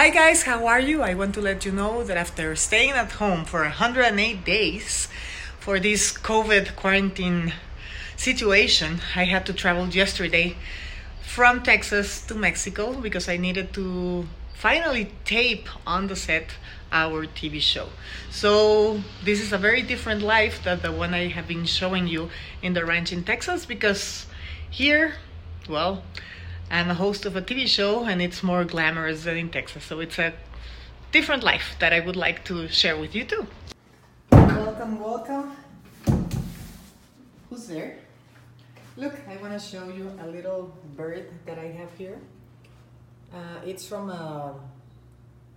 Hi 0.00 0.08
guys, 0.08 0.44
how 0.44 0.66
are 0.66 0.80
you? 0.80 1.02
I 1.02 1.12
want 1.12 1.34
to 1.34 1.42
let 1.42 1.66
you 1.66 1.72
know 1.72 2.02
that 2.04 2.16
after 2.16 2.56
staying 2.56 2.92
at 2.92 3.12
home 3.20 3.44
for 3.44 3.60
108 3.60 4.46
days 4.46 5.08
for 5.58 5.78
this 5.78 6.10
COVID 6.10 6.74
quarantine 6.74 7.52
situation, 8.16 9.02
I 9.14 9.24
had 9.24 9.44
to 9.44 9.52
travel 9.52 9.86
yesterday 9.88 10.56
from 11.20 11.62
Texas 11.62 12.22
to 12.28 12.34
Mexico 12.34 12.94
because 12.94 13.28
I 13.28 13.36
needed 13.36 13.74
to 13.74 14.26
finally 14.54 15.12
tape 15.26 15.68
on 15.86 16.06
the 16.06 16.16
set 16.16 16.54
our 16.90 17.26
TV 17.26 17.60
show. 17.60 17.90
So, 18.30 19.02
this 19.22 19.38
is 19.38 19.52
a 19.52 19.58
very 19.58 19.82
different 19.82 20.22
life 20.22 20.64
than 20.64 20.80
the 20.80 20.92
one 20.92 21.12
I 21.12 21.28
have 21.28 21.46
been 21.46 21.66
showing 21.66 22.08
you 22.08 22.30
in 22.62 22.72
the 22.72 22.86
ranch 22.86 23.12
in 23.12 23.22
Texas 23.22 23.66
because 23.66 24.24
here, 24.70 25.16
well, 25.68 26.02
I'm 26.72 26.88
a 26.88 26.94
host 26.94 27.26
of 27.26 27.34
a 27.34 27.42
TV 27.42 27.66
show 27.66 28.04
and 28.04 28.22
it's 28.22 28.44
more 28.44 28.64
glamorous 28.64 29.24
than 29.24 29.36
in 29.36 29.50
Texas. 29.50 29.82
So 29.82 29.98
it's 29.98 30.20
a 30.20 30.32
different 31.10 31.42
life 31.42 31.74
that 31.80 31.92
I 31.92 31.98
would 31.98 32.14
like 32.14 32.44
to 32.44 32.68
share 32.68 32.96
with 32.96 33.12
you 33.12 33.24
too. 33.24 33.44
Welcome, 34.30 35.00
welcome. 35.00 35.56
Who's 37.48 37.66
there? 37.66 37.98
Look, 38.96 39.14
I 39.28 39.36
want 39.38 39.52
to 39.52 39.58
show 39.58 39.88
you 39.88 40.12
a 40.22 40.28
little 40.28 40.72
bird 40.96 41.28
that 41.44 41.58
I 41.58 41.66
have 41.72 41.90
here. 41.98 42.20
Uh, 43.34 43.66
it's 43.66 43.84
from 43.84 44.08
a, 44.08 44.54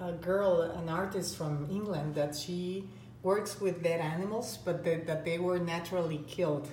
a 0.00 0.12
girl, 0.12 0.62
an 0.62 0.88
artist 0.88 1.36
from 1.36 1.68
England, 1.70 2.16
that 2.16 2.34
she 2.34 2.88
works 3.22 3.60
with 3.60 3.80
dead 3.80 4.00
animals, 4.00 4.58
but 4.64 4.84
that 4.84 5.24
they 5.24 5.38
were 5.38 5.60
naturally 5.60 6.24
killed, 6.26 6.68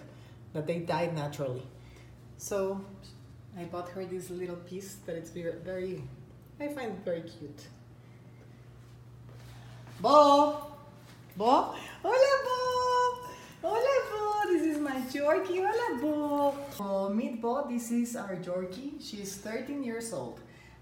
that 0.54 0.66
they 0.66 0.80
died 0.80 1.14
naturally. 1.14 1.68
So 2.38 2.82
I 3.58 3.66
bought 3.66 3.90
her 3.90 4.06
this 4.06 4.30
little 4.30 4.56
piece 4.56 4.96
that 5.06 5.16
it's 5.16 5.30
very, 5.30 5.54
very 5.64 6.02
I 6.60 6.68
find 6.68 7.04
very 7.04 7.22
cute. 7.22 7.68
Bo! 10.00 10.68
Bo! 11.36 11.76
Hola, 12.04 12.36
Bo! 12.46 13.28
Hola, 13.62 13.96
Bo! 14.12 14.50
This 14.52 14.64
is 14.64 14.78
my 14.78 15.02
Yorkie. 15.12 15.66
Hola, 15.66 16.02
Bo! 16.02 16.56
Oh, 16.80 17.10
meet 17.10 17.42
Bo. 17.42 17.68
This 17.68 17.92
is 17.92 18.16
our 18.16 18.36
Yorkie. 18.36 18.94
She's 19.02 19.36
13 19.38 19.84
years 19.84 20.14
old 20.14 20.40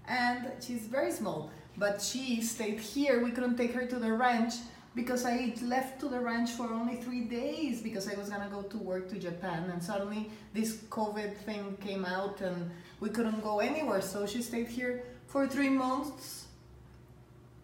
and 0.08 0.52
she's 0.60 0.86
very 0.86 1.12
small, 1.12 1.50
but 1.76 2.02
she 2.02 2.42
stayed 2.42 2.80
here. 2.80 3.22
We 3.24 3.30
couldn't 3.30 3.56
take 3.56 3.72
her 3.74 3.86
to 3.86 3.98
the 3.98 4.12
ranch 4.12 4.54
because 4.94 5.24
I 5.24 5.54
left 5.62 6.00
to 6.00 6.08
the 6.08 6.20
ranch 6.20 6.50
for 6.50 6.66
only 6.66 6.96
three 6.96 7.22
days 7.22 7.80
because 7.80 8.08
I 8.08 8.14
was 8.14 8.28
gonna 8.28 8.50
go 8.50 8.62
to 8.62 8.76
work 8.76 9.08
to 9.10 9.18
Japan 9.18 9.70
and 9.70 9.82
suddenly 9.82 10.30
this 10.52 10.76
COVID 10.90 11.36
thing 11.38 11.76
came 11.80 12.04
out 12.04 12.40
and 12.40 12.70
we 13.00 13.08
couldn't 13.08 13.42
go 13.42 13.60
anywhere. 13.60 14.02
So 14.02 14.26
she 14.26 14.42
stayed 14.42 14.68
here 14.68 15.04
for 15.26 15.46
three 15.46 15.70
months 15.70 16.46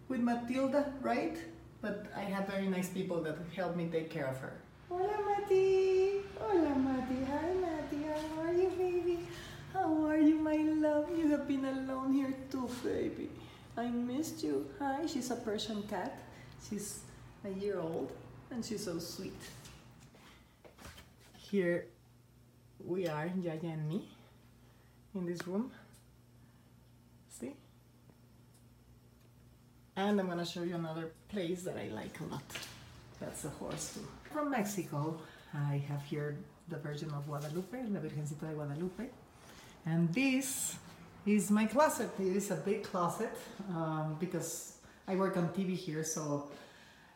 with 0.09 0.21
Matilda, 0.21 0.93
right? 1.03 1.37
But 1.83 2.07
I 2.17 2.23
have 2.23 2.49
very 2.49 2.67
nice 2.67 2.89
people 2.89 3.23
that 3.23 3.37
helped 3.55 3.77
me 3.77 3.89
take 3.93 4.11
care 4.11 4.27
of 4.27 4.39
her. 4.39 4.55
Hola 4.89 5.19
Mati! 5.27 6.23
Hola 6.41 6.75
Mati! 6.77 7.25
Hi 7.31 7.53
Mati! 7.61 8.05
How 8.09 8.43
are 8.43 8.55
you 8.55 8.71
baby? 8.71 9.19
How 9.75 10.07
are 10.07 10.19
you 10.19 10.37
my 10.37 10.57
love? 10.57 11.11
You 11.17 11.29
have 11.29 11.47
been 11.47 11.67
alone 11.67 12.15
here 12.15 12.35
too 12.51 12.71
baby. 12.83 13.29
I 13.77 13.87
missed 13.89 14.43
you. 14.43 14.67
Hi, 14.81 15.07
she's 15.07 15.31
a 15.31 15.37
Persian 15.37 15.83
cat. 15.85 16.19
She's 16.69 17.01
a 17.45 17.51
year 17.51 17.79
old 17.79 18.11
and 18.51 18.65
she's 18.65 18.85
so 18.85 18.99
sweet. 18.99 19.33
Here 21.37 21.87
we 22.85 23.07
are, 23.07 23.31
Yaya 23.41 23.59
and 23.63 23.89
me, 23.89 24.09
in 25.15 25.27
this 25.27 25.47
room. 25.47 25.71
See? 27.29 27.55
And 29.97 30.21
I'm 30.21 30.29
gonna 30.29 30.45
show 30.45 30.63
you 30.63 30.75
another 30.75 31.13
place 31.29 31.63
that 31.63 31.77
I 31.77 31.89
like 31.95 32.21
a 32.21 32.25
lot. 32.25 32.43
That's 33.21 33.45
a 33.45 33.51
horse 33.51 33.95
too. 33.95 34.07
From 34.33 34.51
Mexico, 34.51 35.19
I 35.55 35.83
have 35.89 36.03
here 36.03 36.37
the 36.69 36.77
Virgin 36.77 37.11
of 37.11 37.27
Guadalupe, 37.27 37.79
La 37.89 38.01
Virgencita 38.01 38.49
de 38.49 38.55
Guadalupe. 38.55 39.09
And 39.87 40.13
this 40.13 40.77
is 41.27 41.51
my 41.51 41.67
closet. 41.67 42.11
It 42.19 42.37
is 42.37 42.51
a 42.51 42.57
big 42.57 42.85
closet 42.85 43.33
um, 43.71 44.17
because 44.21 44.75
I 45.07 45.17
work 45.17 45.37
on 45.37 45.49
TV 45.49 45.75
here, 45.75 46.05
so 46.05 46.51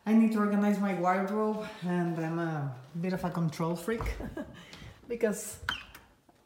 I 0.05 0.13
need 0.13 0.33
to 0.33 0.39
organize 0.39 0.79
my 0.79 0.93
wardrobe 0.95 1.65
and 1.87 2.19
I'm 2.19 2.37
a 2.37 2.75
bit 2.99 3.13
of 3.13 3.23
a 3.23 3.29
control 3.29 3.73
freak 3.75 4.03
because 5.07 5.59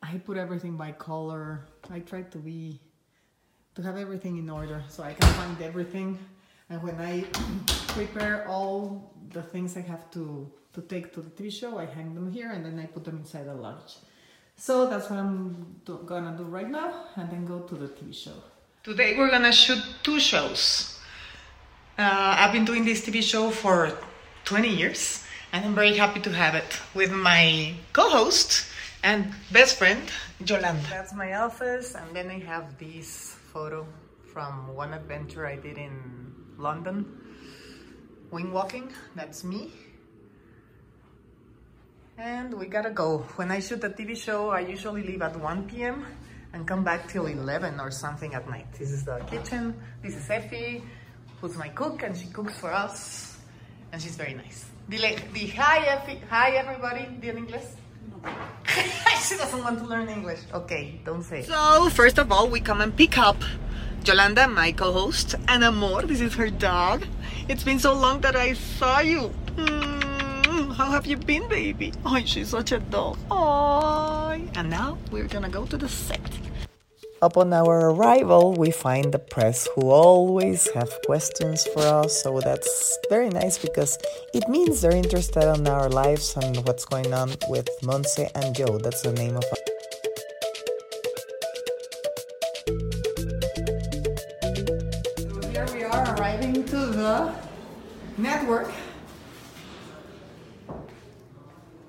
I 0.03 0.18
put 0.19 0.38
everything 0.38 0.78
by 0.78 0.91
color. 0.91 1.66
I 1.90 2.00
try 2.01 2.22
to 2.22 2.38
be 2.38 2.79
to 3.73 3.81
have 3.81 3.97
everything 3.97 4.38
in 4.38 4.50
order 4.50 4.84
so 4.90 5.01
I 5.01 5.13
can 5.13 5.28
find 5.34 5.59
everything 5.62 6.19
and 6.69 6.84
when 6.84 7.01
I 7.01 7.25
prepare 7.94 8.47
all 8.47 9.12
the 9.31 9.41
things 9.41 9.75
I 9.75 9.81
have 9.81 10.12
to 10.12 10.51
to 10.74 10.81
take 10.81 11.12
to 11.13 11.22
the 11.22 11.31
TV 11.31 11.51
show, 11.51 11.79
I 11.79 11.85
hang 11.88 12.13
them 12.13 12.31
here 12.31 12.51
and 12.51 12.63
then 12.63 12.78
I 12.78 12.85
put 12.85 13.06
them 13.06 13.18
inside 13.18 13.47
a 13.47 13.56
luggage. 13.56 13.95
So 14.56 14.88
that's 14.88 15.09
what 15.09 15.18
I'm 15.18 15.81
do 15.84 16.00
gonna 16.06 16.38
do 16.38 16.44
right 16.44 16.69
now 16.69 17.06
and 17.16 17.28
then 17.31 17.47
go 17.47 17.62
to 17.62 17.74
the 17.74 17.88
TV 17.88 18.13
show. 18.13 18.38
Today 18.84 19.18
we're 19.18 19.31
gonna 19.31 19.51
shoot 19.51 19.81
two 20.03 20.19
shows. 20.19 20.97
Uh, 21.97 22.35
I've 22.38 22.52
been 22.52 22.66
doing 22.66 22.85
this 22.85 23.02
TV 23.02 23.24
show 23.24 23.50
for 23.50 23.91
20 24.46 24.69
years, 24.69 25.24
and 25.52 25.66
I'm 25.66 25.74
very 25.74 25.97
happy 25.97 26.19
to 26.19 26.31
have 26.31 26.53
it 26.53 26.80
with 26.94 27.12
my 27.12 27.74
co 27.91 28.08
host 28.08 28.68
and 29.02 29.34
best 29.52 29.80
friend, 29.80 30.03
Yolanda. 30.46 30.86
That's 30.91 31.16
my 31.16 31.34
office, 31.34 31.96
and 31.96 32.16
then 32.16 32.30
I 32.30 32.38
have 32.46 32.78
this 32.78 33.36
photo 33.52 33.88
from 34.31 34.75
one 34.75 34.94
adventure 34.94 35.47
I 35.47 35.56
did 35.56 35.80
in 35.80 36.36
London. 36.59 37.03
Wing 38.30 38.53
walking, 38.53 38.94
that's 39.16 39.44
me. 39.44 39.72
And 42.19 42.53
we 42.53 42.68
gotta 42.68 42.91
go. 42.91 43.25
When 43.38 43.50
I 43.50 43.59
shoot 43.59 43.84
a 43.84 43.90
TV 43.90 44.16
show, 44.16 44.52
I 44.52 44.59
usually 44.59 45.02
leave 45.02 45.24
at 45.24 45.36
1 45.36 45.68
p.m. 45.68 46.06
and 46.53 46.68
come 46.68 46.84
back 46.84 47.09
till 47.09 47.25
11 47.25 47.80
or 47.80 47.90
something 47.90 48.36
at 48.36 48.47
night. 48.47 48.68
This 48.78 48.91
is 48.91 49.03
the 49.03 49.18
kitchen, 49.25 49.74
this 50.03 50.16
is 50.16 50.30
Effie, 50.30 50.84
who's 51.42 51.58
my 51.58 51.70
cook 51.70 52.03
and 52.03 52.16
she 52.18 52.28
cooks 52.28 52.58
for 52.58 52.72
us 52.72 53.38
and 53.92 54.02
she's 54.02 54.16
very 54.16 54.34
nice. 54.34 54.66
Dile, 54.90 55.18
di 55.34 55.48
hi, 55.48 56.00
hi 56.30 56.52
everybody. 56.52 57.06
Do 57.20 57.30
English? 57.30 57.64
No. 58.09 58.30
she 59.22 59.38
doesn't 59.38 59.64
want 59.64 59.80
to 59.80 59.86
learn 59.86 60.09
English. 60.09 60.40
Okay, 60.53 61.00
don't 61.06 61.24
say. 61.24 61.44
So 61.44 61.90
first 61.90 62.18
of 62.18 62.31
all, 62.31 62.48
we 62.48 62.59
come 62.59 62.81
and 62.81 62.96
pick 62.96 63.18
up 63.18 63.38
Yolanda, 64.06 64.48
my 64.48 64.72
co-host, 64.72 65.36
and 65.48 65.64
Amor. 65.64 66.03
This 66.03 66.22
is 66.22 66.34
her 66.36 66.50
dog. 66.50 67.06
It's 67.50 67.64
been 67.64 67.80
so 67.80 67.94
long 67.94 68.22
that 68.22 68.36
I 68.36 68.54
saw 68.54 69.00
you. 69.00 69.31
Mm, 69.58 70.74
how 70.75 70.90
have 70.92 71.06
you 71.06 71.18
been, 71.18 71.48
baby? 71.50 71.92
Oh, 72.06 72.19
she's 72.24 72.50
such 72.50 72.72
a 72.72 72.80
dog. 72.80 73.18
Oh, 73.30 74.40
and 74.56 74.69
now 74.69 74.98
we're 75.12 75.28
gonna 75.28 75.50
go 75.50 75.66
to 75.66 75.78
the 75.78 75.90
set. 75.90 76.47
Upon 77.19 77.51
our 77.51 77.89
arrival, 77.89 78.53
we 78.53 78.69
find 78.69 79.11
the 79.11 79.17
press 79.17 79.67
who 79.73 79.89
always 79.89 80.69
have 80.75 80.91
questions 81.07 81.66
for 81.73 81.81
us, 81.81 82.22
so 82.22 82.39
that's 82.39 82.95
very 83.09 83.29
nice 83.29 83.57
because 83.57 83.97
it 84.35 84.47
means 84.47 84.81
they're 84.81 84.95
interested 84.95 85.51
in 85.56 85.67
our 85.67 85.89
lives 85.89 86.38
and 86.38 86.57
what's 86.57 86.85
going 86.85 87.11
on 87.16 87.31
with 87.50 87.67
Monse 87.81 88.29
and 88.35 88.56
Joe. 88.56 88.77
That's 88.77 89.01
the 89.01 89.13
name 89.13 89.35
of 89.35 89.44
so 95.17 95.50
here 95.50 95.66
we 95.73 95.83
are 95.85 96.16
arriving 96.16 96.63
to 96.66 96.77
the 96.85 97.33
network 98.19 98.72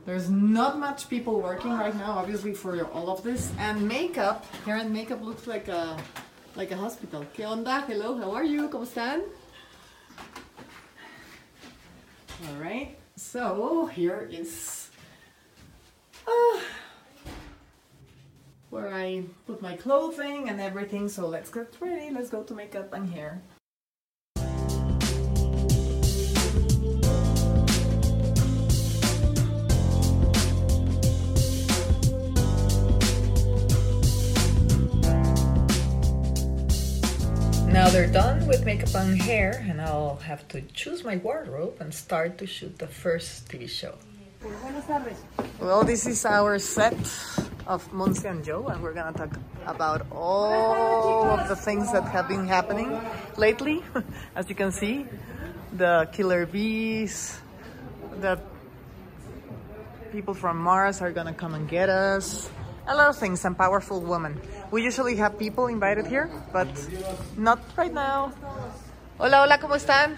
There's 0.09 0.31
not 0.31 0.79
much 0.79 1.11
people 1.11 1.39
working 1.43 1.71
right 1.71 1.95
now, 1.95 2.13
obviously 2.13 2.55
for 2.55 2.83
all 2.95 3.11
of 3.11 3.23
this. 3.23 3.53
And 3.59 3.87
makeup, 3.87 4.47
hair 4.65 4.77
and 4.77 4.91
makeup 4.91 5.23
looks 5.23 5.47
like 5.47 5.69
a 5.69 5.99
like 6.57 6.71
a 6.71 6.77
hospital. 6.77 7.27
¿Qué 7.37 7.45
onda? 7.45 7.85
Hello, 7.87 8.17
how 8.17 8.33
are 8.33 8.43
you? 8.43 8.71
¿Cómo 8.71 8.87
están? 8.87 9.21
All 12.49 12.57
right, 12.57 12.97
so 13.17 13.85
here 13.93 14.27
is 14.33 14.89
uh, 16.27 16.61
where 18.71 18.89
I 18.89 19.25
put 19.47 19.61
my 19.61 19.77
clothing 19.77 20.49
and 20.49 20.59
everything. 20.59 21.11
So 21.11 21.29
let's 21.29 21.51
get 21.51 21.77
ready. 21.81 22.09
Let's 22.11 22.31
go 22.31 22.43
to 22.45 22.55
makeup 22.55 22.95
and 22.95 23.11
hair. 23.13 23.43
They're 37.99 38.07
done 38.07 38.47
with 38.47 38.65
makeup 38.65 38.95
and 38.95 39.21
hair, 39.21 39.67
and 39.69 39.83
I'll 39.83 40.23
have 40.23 40.47
to 40.55 40.63
choose 40.71 41.03
my 41.03 41.17
wardrobe 41.17 41.79
and 41.81 41.93
start 41.93 42.39
to 42.39 42.47
shoot 42.47 42.79
the 42.79 42.87
first 42.87 43.49
TV 43.49 43.69
show. 43.69 43.99
Well, 45.59 45.83
this 45.83 46.07
is 46.07 46.25
our 46.25 46.61
set 46.61 46.95
of 47.67 47.83
Monse 47.91 48.25
and 48.25 48.45
Joe, 48.45 48.69
and 48.69 48.81
we're 48.85 48.95
gonna 48.95 49.19
talk 49.19 49.35
about 49.67 50.07
all 50.13 51.27
of 51.27 51.49
the 51.49 51.57
things 51.57 51.91
that 51.91 52.05
have 52.05 52.29
been 52.29 52.47
happening 52.47 53.01
lately. 53.37 53.83
As 54.37 54.49
you 54.49 54.55
can 54.55 54.71
see, 54.71 55.05
the 55.73 56.09
killer 56.13 56.47
bees, 56.47 57.41
the 58.21 58.39
people 60.13 60.35
from 60.35 60.57
Mars 60.59 61.03
are 61.03 61.11
gonna 61.11 61.35
come 61.35 61.53
and 61.53 61.69
get 61.69 61.89
us. 61.89 62.49
A 62.89 62.95
lot 62.95 63.11
of 63.11 63.19
things, 63.19 63.45
and 63.45 63.57
powerful 63.57 64.01
women. 64.01 64.41
We 64.71 64.83
usually 64.83 65.17
have 65.17 65.39
people 65.39 65.67
invited 65.67 66.07
here, 66.07 66.31
but 66.55 66.69
not 67.37 67.61
right 67.77 67.93
now. 67.93 68.33
Hola, 69.19 69.43
hola, 69.45 69.59
¿cómo 69.59 69.77
están? 69.77 70.17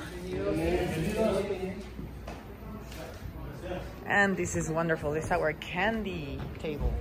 And 4.07 4.37
this 4.37 4.55
is 4.55 4.71
wonderful. 4.71 5.11
This 5.11 5.25
is 5.25 5.33
our 5.33 5.53
candy 5.55 6.39
table. 6.61 6.93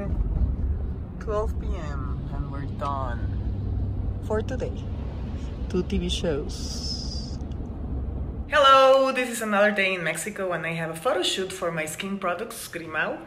Las 0.00 0.10
12. 1.20 1.54
12 1.54 1.60
p.m. 1.60 2.28
and 2.34 2.50
we're 2.50 2.64
done 2.78 3.20
for 4.26 4.40
today. 4.42 4.72
Two 5.68 5.82
TV 5.82 6.10
shows. 6.10 7.38
Hello, 8.48 9.12
this 9.12 9.30
is 9.30 9.42
another 9.42 9.70
day 9.70 9.94
in 9.94 10.02
Mexico 10.02 10.52
and 10.52 10.66
I 10.66 10.72
have 10.72 10.90
a 10.90 10.96
photo 10.96 11.22
shoot 11.22 11.52
for 11.52 11.70
my 11.70 11.84
skin 11.84 12.18
products, 12.18 12.68
Grimau. 12.68 13.18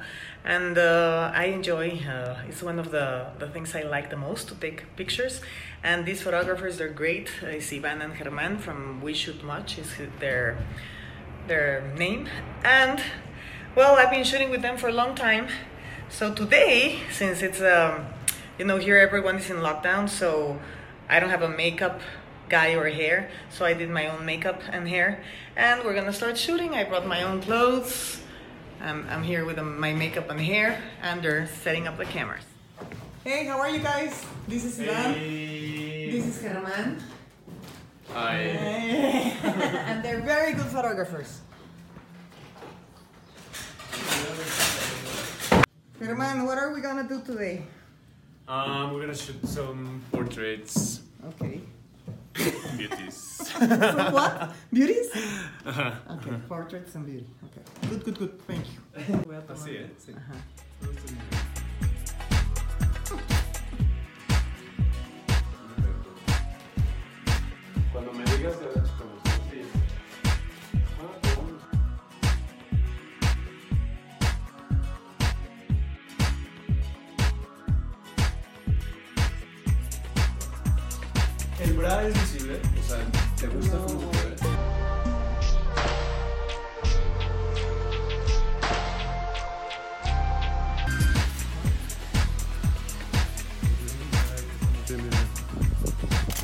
And 0.44 0.78
uh, 0.78 1.32
I 1.34 1.46
enjoy, 1.46 2.02
uh, 2.06 2.40
it's 2.50 2.62
one 2.62 2.78
of 2.78 2.92
the, 2.92 3.28
the 3.40 3.48
things 3.48 3.74
I 3.74 3.84
like 3.84 4.10
the 4.10 4.18
most 4.18 4.50
to 4.50 4.56
take 4.56 4.84
pictures. 4.98 5.40
And 5.82 6.06
these 6.06 6.22
photographers, 6.22 6.78
they're 6.78 6.90
great. 6.90 7.30
It's 7.42 7.72
Ivan 7.72 8.02
and 8.02 8.14
Germán 8.14 8.60
from 8.60 9.02
We 9.02 9.14
Shoot 9.14 9.42
Much, 9.44 9.78
is 9.78 9.94
their, 10.20 10.58
their 11.48 11.94
name. 11.98 12.28
And 12.66 13.02
well, 13.76 13.96
I've 13.96 14.12
been 14.12 14.26
shooting 14.26 14.50
with 14.50 14.62
them 14.62 14.78
for 14.78 14.90
a 14.90 14.94
long 14.94 15.16
time. 15.16 15.48
So 16.14 16.32
today, 16.32 17.00
since 17.10 17.42
it's 17.42 17.60
um, 17.60 18.06
you 18.60 18.66
know 18.66 18.78
here 18.78 19.00
everyone 19.00 19.38
is 19.38 19.50
in 19.50 19.58
lockdown, 19.58 20.08
so 20.08 20.60
I 21.10 21.20
don't 21.20 21.32
have 21.32 21.42
a 21.42 21.50
makeup 21.50 22.02
guy 22.50 22.76
or 22.76 22.88
hair, 22.88 23.32
so 23.50 23.66
I 23.66 23.74
did 23.74 23.90
my 23.90 24.06
own 24.06 24.24
makeup 24.24 24.62
and 24.72 24.88
hair, 24.88 25.24
and 25.56 25.84
we're 25.84 25.96
gonna 25.96 26.14
start 26.14 26.38
shooting. 26.38 26.76
I 26.76 26.84
brought 26.84 27.08
my 27.08 27.24
own 27.24 27.42
clothes. 27.42 28.22
Um, 28.80 29.08
I'm 29.10 29.24
here 29.24 29.44
with 29.44 29.58
um, 29.58 29.80
my 29.80 29.92
makeup 29.92 30.30
and 30.30 30.40
hair, 30.40 30.84
and 31.02 31.24
they're 31.24 31.48
setting 31.48 31.88
up 31.88 31.98
the 31.98 32.06
cameras. 32.06 32.46
Hey, 33.24 33.48
how 33.48 33.58
are 33.58 33.72
you 33.72 33.80
guys? 33.80 34.24
This 34.48 34.66
is 34.66 34.80
Ivan. 34.80 35.14
This 35.18 36.26
is 36.28 36.38
Germán. 36.44 37.02
Hi. 38.14 38.36
and 39.90 40.06
they're 40.06 40.22
very 40.22 40.54
good 40.54 40.68
photographers. 40.68 41.42
Germán, 46.04 46.46
what 46.46 46.58
are 46.58 46.74
we 46.74 46.82
gonna 46.82 47.08
do 47.08 47.22
today? 47.22 47.64
Um, 48.48 48.94
we're 48.94 49.00
gonna 49.02 49.16
shoot 49.16 49.40
some 49.48 50.02
portraits, 50.12 51.00
Okay. 51.30 51.62
beauties. 52.78 53.16
So 53.48 54.12
what? 54.12 54.52
Beauties? 54.74 55.08
Ajá. 55.66 55.94
Okay, 56.18 56.36
portraits 56.50 56.96
and 56.96 57.06
beauty. 57.06 57.26
Okay. 57.46 57.62
Good, 57.90 58.04
good, 58.04 58.18
good. 58.20 58.42
Thank 58.48 58.66
you. 58.74 58.82
Así. 59.48 59.88
Sí. 59.98 60.12
Ajá. 60.12 60.36
El 81.64 81.74
bra 81.74 82.04
es 82.06 82.14
visible, 82.14 82.60
o 82.80 82.84
sea, 82.88 82.98
¿te 83.40 83.48
gusta 83.48 83.78
cómo 83.78 84.12
se 84.12 84.28
ve? 84.28 84.36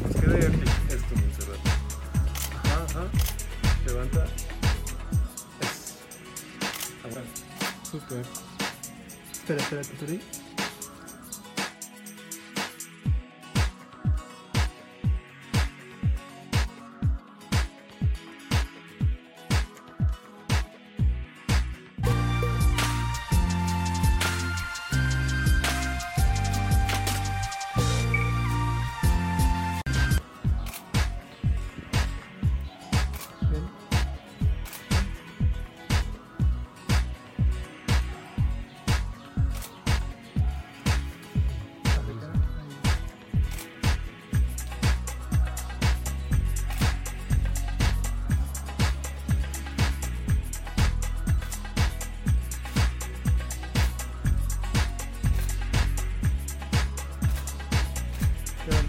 Nos 0.01 0.15
queda 0.15 0.35
aquí 0.47 0.63
esto, 0.87 1.15
Montserrat. 1.15 1.67
Ajá, 2.63 2.85
ajá. 2.85 3.03
Levanta. 3.85 4.25
Es. 5.59 5.95
Aguanta. 7.03 7.31
Súper. 7.91 8.25
Espera, 9.31 9.61
espera, 9.61 9.81
espera. 9.81 10.48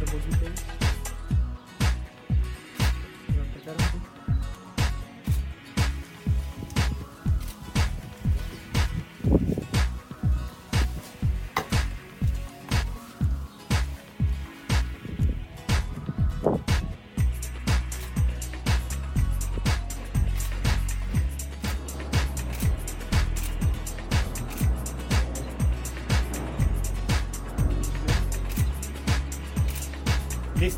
Levanta 0.00 0.16
un 0.16 0.22
poquito. 0.22 0.89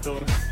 Listo. 0.04 0.51